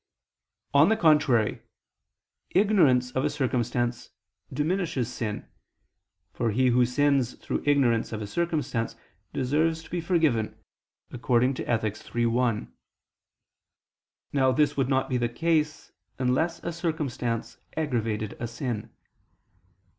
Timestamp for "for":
6.33-6.49